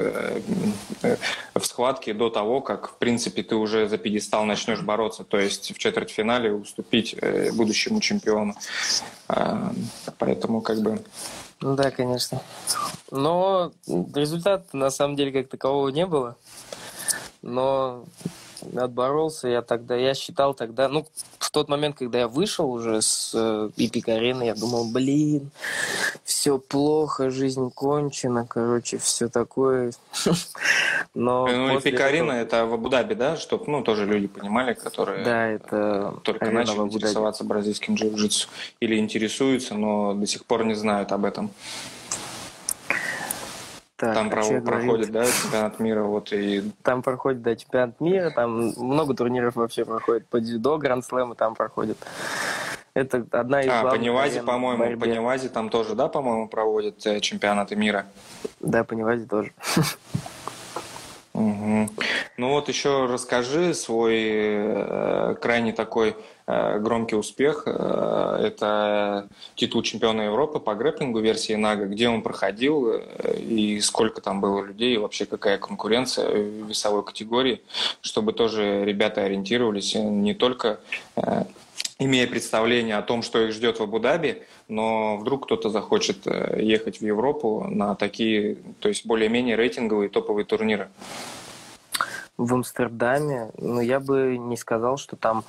[1.53, 5.73] в схватке до того, как, в принципе, ты уже за пьедестал начнешь бороться, то есть
[5.75, 8.55] в четвертьфинале уступить э, будущему чемпиону.
[9.27, 9.71] А,
[10.17, 11.03] поэтому как бы...
[11.61, 12.41] Ну да, конечно.
[13.11, 16.35] Но результата на самом деле как такового не было.
[17.41, 18.05] Но
[18.75, 19.95] отборолся я тогда.
[19.95, 21.05] Я считал тогда, ну,
[21.51, 25.51] в тот момент, когда я вышел уже с э, Эпик Арены, я думал, блин,
[26.23, 29.91] все плохо, жизнь кончена, короче, все такое.
[31.13, 33.35] Но ну, Эпик Арена это в Абу-Даби, да?
[33.35, 38.47] Чтоб, ну, тоже люди понимали, которые да, это только начали интересоваться бразильским джиу-джитсу
[38.79, 41.51] или интересуются, но до сих пор не знают об этом.
[44.01, 46.71] Так, там про- проходит, да, чемпионат мира, вот и...
[46.81, 51.99] Там проходит, да, чемпионат мира, там много турниров вообще проходит по дзюдо, гранд-слэмы там проходят.
[52.95, 54.99] Это одна из а, главных арен по-моему, борьбе.
[54.99, 58.07] по Невазе там тоже, да, по-моему, проводят э, чемпионаты мира?
[58.59, 59.51] Да, по Невазе тоже.
[61.35, 61.91] Мгм.
[62.37, 66.15] Ну вот еще расскажи свой э, крайне такой
[66.47, 67.63] громкий успех.
[67.65, 71.85] Э, это титул чемпиона Европы по грэпплингу версии Нага.
[71.85, 77.03] Где он проходил э, и сколько там было людей, и вообще какая конкуренция в весовой
[77.03, 77.61] категории,
[78.01, 80.79] чтобы тоже ребята ориентировались э, не только
[81.15, 81.45] э,
[81.99, 86.99] имея представление о том, что их ждет в Абу-Даби, но вдруг кто-то захочет э, ехать
[86.99, 90.89] в Европу на такие, то есть более-менее рейтинговые топовые турниры.
[92.41, 95.43] В Амстердаме, ну, я бы не сказал, что там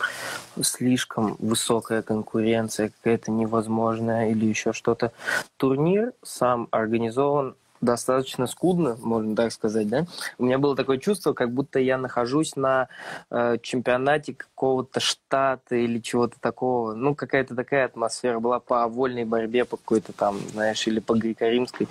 [0.61, 5.13] слишком высокая конкуренция, какая-то невозможная или еще что-то.
[5.57, 10.07] Турнир сам организован достаточно скудно, можно так сказать, да.
[10.39, 12.89] У меня было такое чувство, как будто я нахожусь на
[13.31, 16.95] э, чемпионате какого-то штата или чего-то такого.
[16.95, 21.89] Ну, какая-то такая атмосфера была по вольной борьбе, по какой-то там, знаешь, или по греко-римской.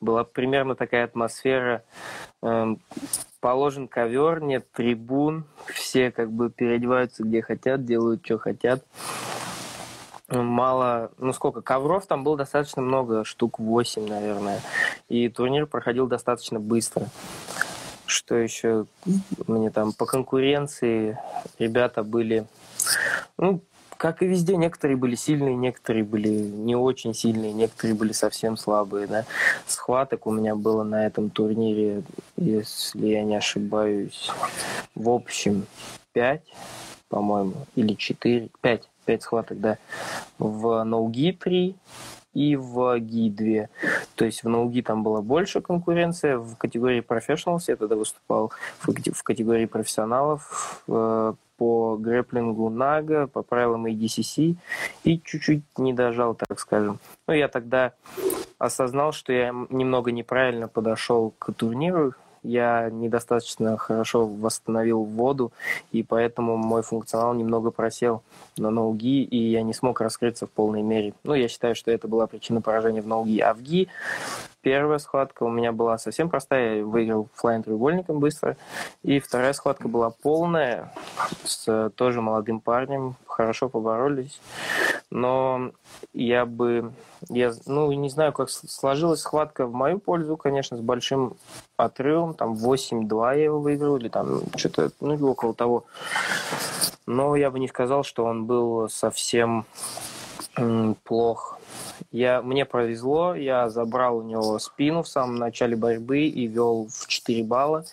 [0.00, 1.82] Была примерно такая атмосфера.
[2.42, 2.78] Эм,
[3.40, 8.84] положен ковер, нет трибун, все как бы переодеваются где хотят, делают, что хотят
[10.28, 14.60] мало, ну сколько, ковров там было достаточно много, штук 8, наверное.
[15.08, 17.06] И турнир проходил достаточно быстро.
[18.06, 18.86] Что еще
[19.46, 21.18] мне там по конкуренции
[21.58, 22.46] ребята были,
[23.38, 23.62] ну,
[23.96, 29.06] как и везде, некоторые были сильные, некоторые были не очень сильные, некоторые были совсем слабые,
[29.06, 29.24] да.
[29.66, 32.02] Схваток у меня было на этом турнире,
[32.36, 34.30] если я не ошибаюсь,
[34.94, 35.66] в общем
[36.12, 36.42] 5,
[37.08, 39.78] по-моему, или 4, 5 5 схваток, да,
[40.38, 41.76] в ноуги 3
[42.34, 43.68] и в ГИ 2.
[44.16, 49.22] То есть в ноуги там была больше конкуренция, в категории professionals я тогда выступал, в
[49.22, 54.56] категории профессионалов э, по грэплингу Нага, по правилам ADCC,
[55.04, 56.98] и чуть-чуть не дожал, так скажем.
[57.28, 57.92] Ну, я тогда
[58.58, 65.52] осознал, что я немного неправильно подошел к турниру, я недостаточно хорошо восстановил воду,
[65.90, 68.22] и поэтому мой функционал немного просел
[68.56, 71.14] на ноуги, и я не смог раскрыться в полной мере.
[71.24, 73.40] Ну, я считаю, что это была причина поражения в ноуги.
[73.40, 73.88] А в ГИ
[74.64, 78.56] первая схватка у меня была совсем простая, я выиграл флайн треугольником быстро,
[79.02, 80.90] и вторая схватка была полная,
[81.44, 84.40] с тоже молодым парнем, хорошо поборолись,
[85.10, 85.70] но
[86.14, 86.92] я бы,
[87.28, 91.34] я, ну, не знаю, как сложилась схватка в мою пользу, конечно, с большим
[91.76, 95.84] отрывом, там 8-2 я его выиграл, или там что-то, ну, около того.
[97.06, 99.66] Но я бы не сказал, что он был совсем
[101.04, 101.58] плох.
[102.10, 107.06] Я, мне повезло, я забрал у него спину в самом начале борьбы и вел в
[107.06, 107.84] 4 балла.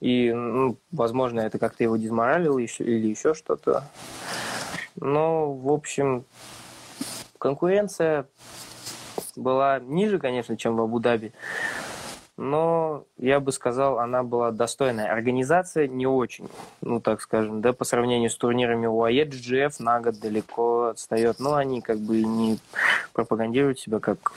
[0.00, 3.84] И, ну, возможно, это как-то его дезморалило еще, или еще что-то.
[4.96, 6.24] Но, в общем,
[7.38, 8.26] конкуренция
[9.36, 11.32] была ниже, конечно, чем в Абу-Даби
[12.42, 15.12] но я бы сказал, она была достойная.
[15.12, 16.48] Организация не очень,
[16.80, 21.38] ну так скажем, да, по сравнению с турнирами УАЕ, GGF на год далеко отстает.
[21.38, 22.58] Но они как бы не
[23.12, 24.32] пропагандируют себя как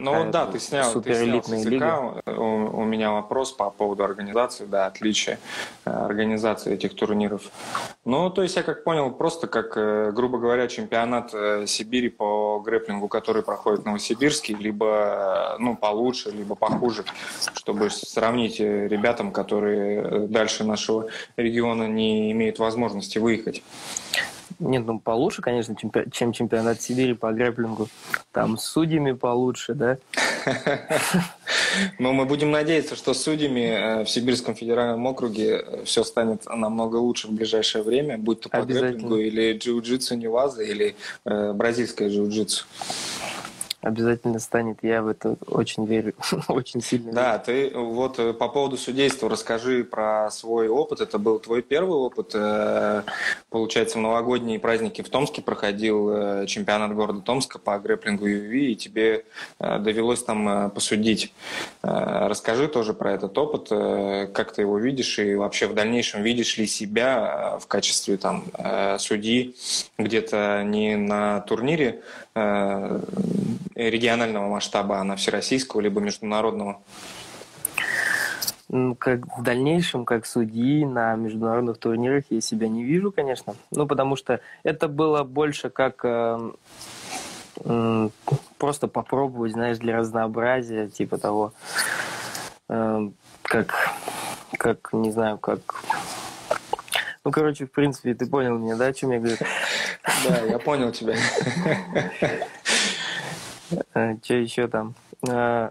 [0.00, 2.22] ну вот да, ты снял, ты снял языка.
[2.26, 5.38] У, у меня вопрос по поводу организации, да, отличия
[5.84, 7.42] э, организации этих турниров.
[8.04, 12.60] Ну, то есть я как понял, просто как, э, грубо говоря, чемпионат э, Сибири по
[12.60, 17.04] грэплингу, который проходит в Новосибирске, либо, ну, получше, либо похуже,
[17.54, 21.06] чтобы сравнить ребятам, которые дальше нашего
[21.36, 23.62] региона не имеют возможности выехать.
[24.58, 25.76] Нет, ну получше, конечно,
[26.10, 27.88] чем чемпионат Сибири по грэплингу.
[28.32, 29.98] Там с судьями получше, да?
[31.98, 36.96] Но мы будем надеяться, что судьями э, в Сибирском федеральном округе э, все станет намного
[36.96, 42.64] лучше в ближайшее время, будь то по грэплингу или джиу-джитсу Неваза, или э, бразильское джиу-джитсу.
[43.86, 46.12] Обязательно станет, я в это очень верю,
[46.48, 47.12] очень сильно.
[47.12, 51.00] Да, ты вот э, по поводу судейства расскажи про свой опыт.
[51.00, 52.32] Это был твой первый опыт.
[52.34, 53.02] Э,
[53.48, 58.74] получается, в новогодние праздники в Томске проходил э, чемпионат города Томска по грэплингу UV, и
[58.74, 59.24] тебе
[59.60, 61.32] довелось там посудить.
[61.82, 63.68] Расскажи тоже про этот опыт,
[64.32, 68.44] как ты его видишь, и вообще в дальнейшем видишь ли себя в качестве там
[68.98, 69.54] судьи
[69.96, 72.02] где-то не на турнире
[73.76, 76.80] регионального масштаба, а на всероссийского либо международного?
[78.68, 83.54] Ну, как в дальнейшем, как судьи на международных турнирах я себя не вижу, конечно.
[83.70, 86.50] Ну, потому что это было больше как э,
[87.64, 88.08] э,
[88.58, 91.52] просто попробовать, знаешь, для разнообразия, типа того,
[92.68, 93.10] э,
[93.42, 93.92] как,
[94.58, 95.60] как, не знаю, как
[97.24, 99.36] Ну, короче, в принципе, ты понял меня, да, о чем я говорю?
[100.28, 101.14] Да, я понял тебя.
[103.94, 104.94] Э, Что еще там?
[105.28, 105.70] Э,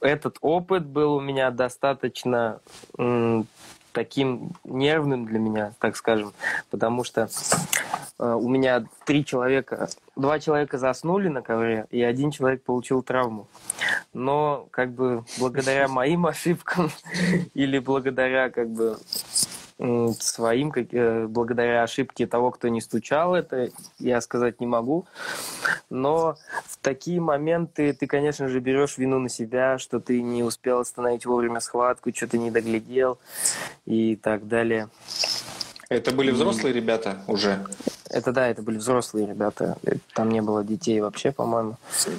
[0.00, 2.60] Этот опыт был у меня достаточно
[3.94, 6.32] таким нервным для меня, так скажем,
[6.68, 7.28] потому что
[8.18, 13.46] э, у меня три человека, два человека заснули на ковре, и один человек получил травму.
[14.12, 16.90] Но как бы благодаря моим ошибкам
[17.54, 18.98] или благодаря как бы
[19.78, 25.06] своим, как, э, благодаря ошибке того, кто не стучал, это я сказать не могу.
[25.90, 30.80] Но в такие моменты ты, конечно же, берешь вину на себя, что ты не успел
[30.80, 33.18] остановить вовремя схватку, что ты не доглядел
[33.84, 34.88] и так далее.
[35.88, 37.64] Это были взрослые ребята уже?
[38.14, 39.76] Это да, это были взрослые ребята.
[40.14, 41.76] Там не было детей вообще, по-моему.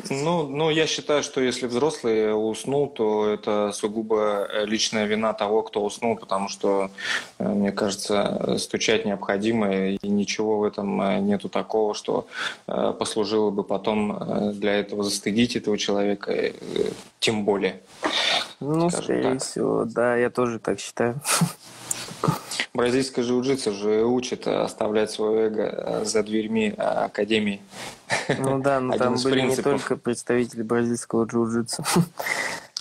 [0.09, 5.85] Ну, ну, я считаю, что если взрослый уснул, то это сугубо личная вина того, кто
[5.85, 6.91] уснул, потому что,
[7.39, 12.27] э, мне кажется, стучать необходимо, и ничего в этом э, нету такого, что
[12.67, 16.51] э, послужило бы потом для этого застыдить этого человека,
[17.19, 17.79] тем более.
[18.59, 19.43] Ну, скорее так.
[19.43, 21.21] всего, да, я тоже так считаю.
[22.73, 27.61] Бразильское джиу-джитсу же учит э, оставлять свое эго э, за дверьми э, академии.
[28.37, 29.81] Ну да, но Один там были не принципов.
[29.81, 31.85] только представители бразильского джиу-джитсу.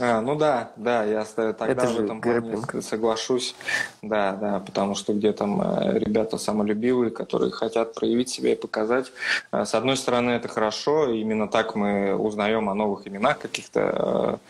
[0.01, 3.55] А, ну да, да, я тогда Это в же этом плане соглашусь.
[4.03, 5.62] Да, да, потому что где там
[5.95, 9.12] ребята самолюбивые, которые хотят проявить себя и показать.
[9.53, 14.41] С одной стороны, это хорошо, именно так мы узнаем о новых именах каких-то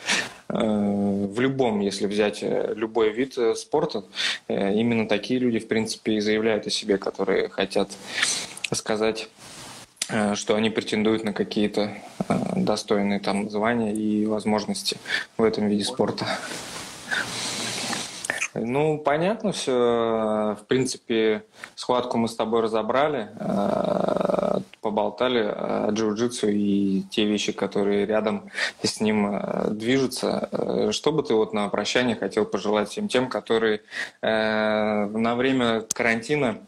[0.48, 4.04] в любом, если взять э, любой вид э, спорта,
[4.48, 7.90] э, именно такие люди, в принципе, и заявляют о себе, которые хотят
[8.72, 9.28] сказать
[10.08, 11.96] э, что они претендуют на какие-то
[12.28, 14.98] э, достойные там звания и возможности
[15.36, 16.26] в этом виде спорта.
[18.54, 20.56] Ну, понятно все.
[20.60, 24.33] В принципе, схватку мы с тобой разобрали, э,
[24.84, 28.50] поболтали о джиу-джитсу и те вещи, которые рядом
[28.82, 30.50] с ним э, движутся.
[30.52, 33.80] Э, Что бы ты вот на прощание хотел пожелать всем тем, которые
[34.20, 36.58] э, на время карантина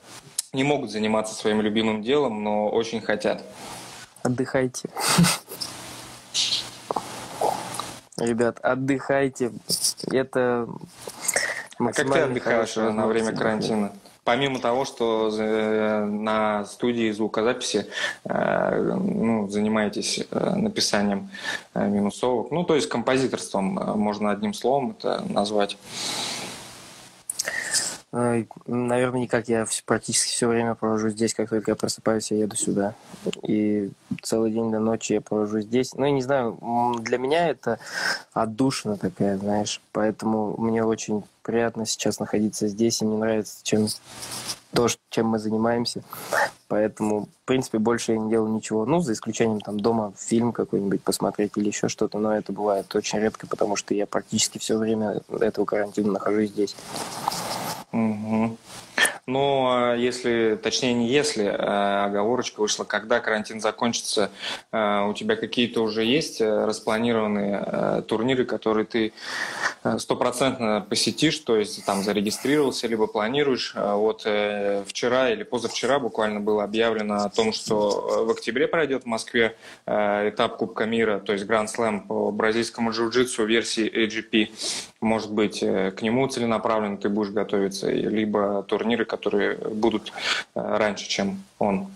[0.54, 3.42] не могут заниматься своим любимым делом, но очень хотят?
[4.22, 4.88] Отдыхайте.
[8.16, 9.52] Ребят, отдыхайте.
[10.10, 10.66] Это
[11.78, 13.92] А как ты отдыхаешь на время карантина?
[14.27, 17.87] Помимо того, что э, на студии звукозаписи
[18.24, 21.31] э, ну, занимаетесь э, написанием
[21.74, 25.79] минусовок, ну, то есть композиторством, можно одним словом это назвать.
[28.16, 29.46] Ой, Наверное, никак.
[29.48, 31.34] Я практически все время провожу здесь.
[31.34, 32.94] Как только я просыпаюсь, я еду сюда.
[33.42, 33.90] И
[34.22, 35.92] целый день до ночи я провожу здесь.
[35.92, 36.58] Ну, я не знаю,
[37.00, 37.78] для меня это
[38.32, 39.82] отдушина такая, знаешь.
[39.92, 43.02] Поэтому мне очень приятно сейчас находиться здесь.
[43.02, 43.86] И мне нравится, чем
[44.72, 46.02] то, чем мы занимаемся.
[46.68, 48.86] Поэтому, в принципе, больше я не делаю ничего.
[48.86, 52.18] Ну, за исключением там дома фильм какой-нибудь посмотреть или еще что-то.
[52.18, 56.74] Но это бывает очень редко, потому что я практически все время этого карантина нахожусь здесь.
[57.97, 58.59] Мгм.
[59.26, 64.30] Ну, а если, точнее не если, а оговорочка вышла, когда карантин закончится,
[64.70, 69.12] а, у тебя какие-то уже есть э, распланированные э, турниры, которые ты
[69.82, 73.72] э, стопроцентно посетишь, то есть там зарегистрировался, либо планируешь.
[73.74, 74.20] А Вот
[74.86, 80.57] вчера или позавчера буквально было объявлено о том, что в октябре пройдет в Москве этап
[80.57, 84.51] Кубка мира, то есть Гранд Слэм по бразильскому джиу-джитсу версии AGP.
[85.07, 90.12] Может быть, э, к нему целенаправленно ты будешь готовиться, либо турниры, которые будут
[90.57, 91.86] э, раньше, чем он.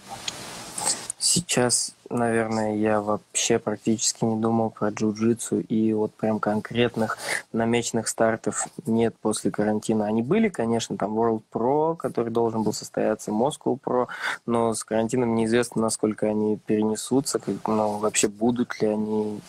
[1.19, 7.19] Сейчас, наверное, я вообще практически не думал про джиу-джитсу, и вот прям конкретных
[7.53, 10.07] намеченных стартов нет после карантина.
[10.07, 14.09] Они были, конечно, там World Pro, который должен был состояться, Moscow Pro,
[14.47, 19.41] но с карантином неизвестно, насколько они перенесутся, как, ну, вообще будут ли они.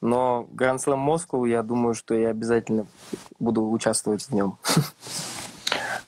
[0.00, 2.86] Но Grand Slam Moscow, я думаю, что я обязательно
[3.38, 4.58] буду участвовать в нем.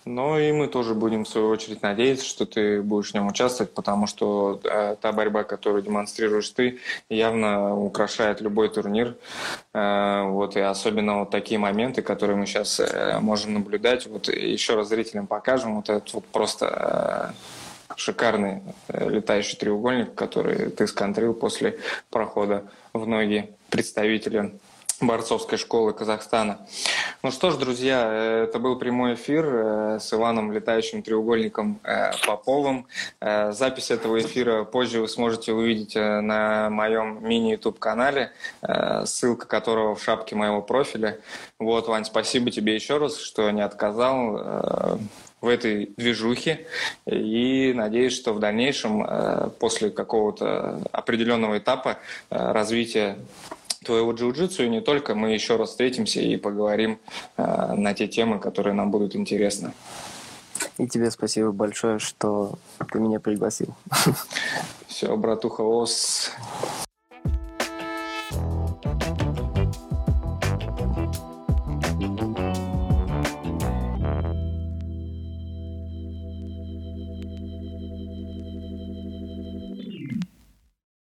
[0.05, 3.73] Ну и мы тоже будем, в свою очередь, надеяться, что ты будешь в нем участвовать,
[3.73, 9.17] потому что э, та борьба, которую демонстрируешь ты, явно украшает любой турнир.
[9.73, 14.07] Э, вот, и особенно вот такие моменты, которые мы сейчас э, можем наблюдать.
[14.07, 17.35] Вот еще раз зрителям покажем вот этот вот просто
[17.97, 21.79] шикарный летающий треугольник, который ты сконтрил после
[22.11, 24.53] прохода в ноги представителя
[25.01, 26.59] борцовской школы Казахстана.
[27.23, 32.87] Ну что ж, друзья, это был прямой эфир э, с Иваном Летающим треугольником э, Поповым.
[33.21, 38.33] Э, запись этого эфира позже вы сможете увидеть на моем мини-ютуб-канале,
[39.05, 41.19] ссылка которого в шапке моего профиля.
[41.59, 44.99] Вот, Вань, спасибо тебе еще раз, что не отказал
[45.41, 46.67] в этой движухе.
[47.07, 51.99] И надеюсь, что в дальнейшем, после какого-то определенного этапа
[52.31, 53.19] развития
[53.85, 56.99] твоего джиу-джитсу, и не только, мы еще раз встретимся и поговорим
[57.37, 59.73] э, на те темы, которые нам будут интересны.
[60.79, 62.59] И тебе спасибо большое, что
[62.93, 63.75] ты меня пригласил.
[64.89, 66.31] Все, братуха Ос.